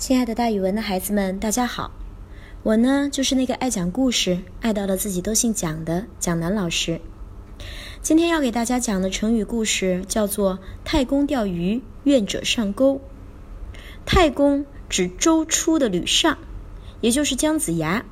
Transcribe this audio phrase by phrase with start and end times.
[0.00, 1.90] 亲爱的，大语文的孩子们，大家好！
[2.62, 7.02] 我呢，就是那个爱讲故事、爱到了自己都姓蒋的蒋楠老师。
[8.00, 13.02] 今天要给大家讲的成语故事叫做“太公钓鱼，愿者上钩”。
[14.06, 16.38] 太公指周初的吕尚，
[17.02, 18.06] 也就是姜子牙。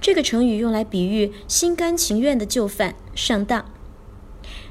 [0.00, 3.70] 这个成语用来比喻心甘情愿的就范上当。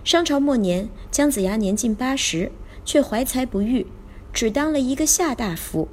[0.04, 2.52] 商朝末年，姜子牙年近八十，
[2.84, 3.88] 却怀才不遇，
[4.34, 5.88] 只当了一个下大夫。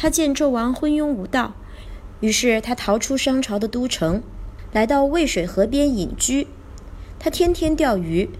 [0.00, 1.56] 他见纣王昏庸无道，
[2.20, 4.22] 于是他逃出商朝的都城，
[4.72, 6.46] 来到渭水河边隐居。
[7.18, 8.30] 他天天钓鱼，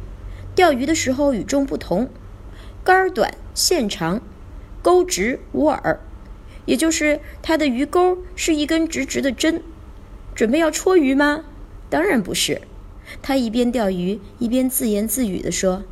[0.54, 2.10] 钓鱼的时候与众不同，
[2.84, 4.22] 竿短线长，
[4.82, 5.98] 钩直无耳，
[6.64, 9.60] 也就是他的鱼钩是一根直直的针。
[10.36, 11.44] 准备要戳鱼吗？
[11.90, 12.62] 当然不是。
[13.20, 15.82] 他一边钓鱼，一边自言自语地说：“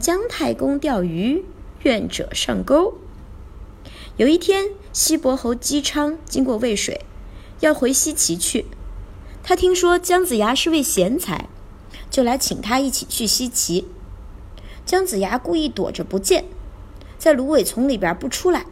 [0.00, 1.44] 姜太公钓鱼，
[1.82, 2.94] 愿者上钩。”
[4.20, 7.06] 有一天，西伯侯姬昌经过渭水，
[7.60, 8.66] 要回西岐去。
[9.42, 11.48] 他听说姜子牙是位贤才，
[12.10, 13.88] 就来请他一起去西岐。
[14.84, 16.44] 姜子牙故意躲着不见，
[17.16, 18.66] 在芦苇丛里边不出来。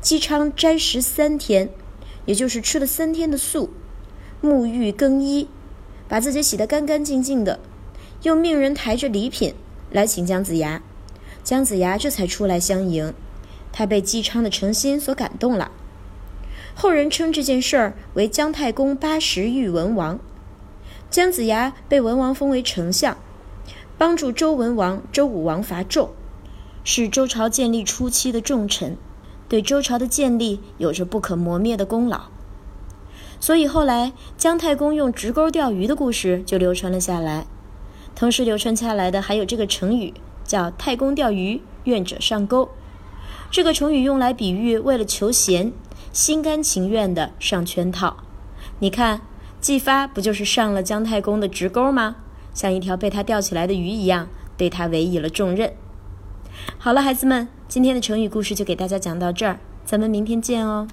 [0.00, 1.70] 姬昌斋食三天，
[2.24, 3.70] 也就是吃了三天的素，
[4.40, 5.48] 沐浴更衣，
[6.06, 7.58] 把自己洗得干干净净的，
[8.22, 9.56] 又命人抬着礼品
[9.90, 10.80] 来请姜子牙。
[11.42, 13.12] 姜子牙这才出来相迎。
[13.72, 15.70] 他被姬昌的诚心所感动了，
[16.74, 20.18] 后人称这件事儿为姜太公八十遇文王。
[21.10, 23.16] 姜子牙被文王封为丞相，
[23.96, 26.10] 帮助周文王、周武王伐纣，
[26.84, 28.96] 是周朝建立初期的重臣，
[29.48, 32.22] 对周朝的建立有着不可磨灭的功劳。
[33.40, 37.46] 所以后来姜太公用直钩钓鱼的故事就流传了下来。
[38.14, 40.12] 同时流传下来的还有这个成语，
[40.44, 42.68] 叫“太公钓鱼，愿者上钩”。
[43.50, 45.72] 这个成语用来比喻为了求贤，
[46.12, 48.18] 心甘情愿地上圈套。
[48.78, 49.22] 你看，
[49.60, 52.16] 季发不就是上了姜太公的直钩吗？
[52.52, 55.72] 像一条被他钓起来的鱼一样，对他委以了重任。
[56.76, 60.86] 好了，孩子们，今天的成语故事就给大家讲到这儿，咱们明天见哦。